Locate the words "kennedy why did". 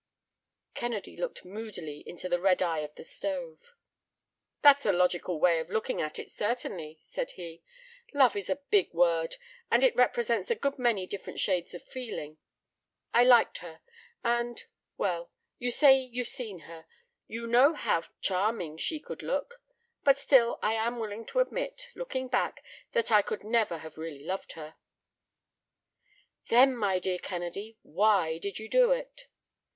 27.19-28.57